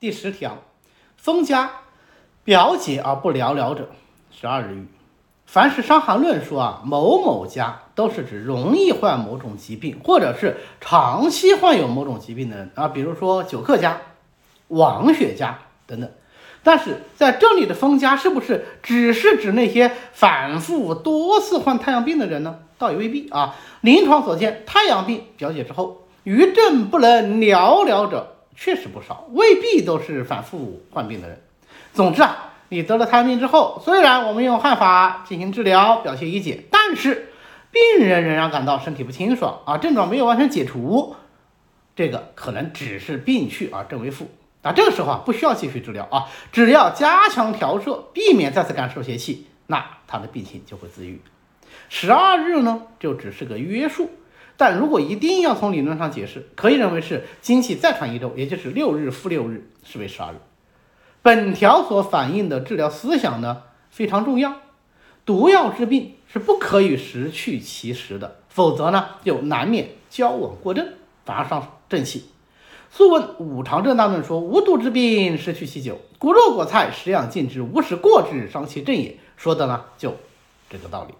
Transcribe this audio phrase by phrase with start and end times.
[0.00, 0.58] 第十条，
[1.16, 1.70] 封家
[2.44, 3.88] 表解而不了了者，
[4.30, 4.86] 十二日狱。
[5.44, 14.00] 凡是《伤寒论》说啊某某家，都是指容易患某种疾病，或者是长期患有某种疾病的人啊，比如说久客家、
[14.68, 15.58] 王血家
[15.88, 16.08] 等等。
[16.62, 22.60] 但是在这里的封家是不是只是指那些反复多次患太阳病的人呢？
[22.78, 23.56] 倒也未必啊。
[23.80, 31.40] 临床所见，太阳病表解之后，余症不能了了者确实不少，未必都是反复患病的人。
[31.94, 32.44] 总之啊。
[32.70, 37.32] 你得了太阳病之后，虽然我们用汗法进行治疗，表现已解，但是
[37.70, 41.16] 病人仍然感到身体不清爽啊，症状没有完全解除，
[41.96, 44.28] 这个可能只是病去而症未复。
[44.62, 51.22] 那这个时候啊，不需要继续治疗啊，只要加强调摄，避免再次感受邪气，那他的病情就会自愈。
[51.88, 54.10] 十二日呢，就只是个约束，
[54.58, 60.36] 但如果一定要从理论上解释，可以认为是经期再传一周，也就是六日复六日，是为十二日。
[61.22, 64.56] 本条所反映的治疗思想呢非常重要，
[65.24, 70.88] 毒药治病是不可以失去其时的，否则呢就难免交往过正，
[71.24, 72.24] 反而伤正气。
[72.90, 79.16] 素问五常正大论说，无毒之病失去其久，骨肉果菜食养尽之，无使过之，伤其正也。
[79.36, 80.16] 说的呢就
[80.68, 81.14] 这个道理。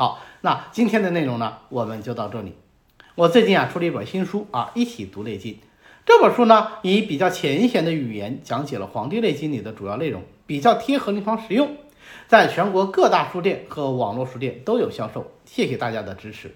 [0.00, 2.54] 好，那今天的内容呢我们就到这里。
[3.16, 5.52] 我最近啊出了一本新书啊，一起读《内经》。
[6.06, 11.76] 这本书呢，以比较浅显的语言讲解了《黄帝内经》里的主要内容，比较贴合临床实用，
[12.28, 15.32] 在全国各大书店和网络书店都有销售。
[15.44, 16.54] 谢谢大家的支持。